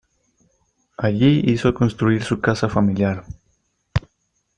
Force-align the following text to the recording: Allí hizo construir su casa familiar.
Allí 0.97 1.41
hizo 1.45 1.75
construir 1.75 2.23
su 2.23 2.39
casa 2.41 2.67
familiar. 2.67 3.23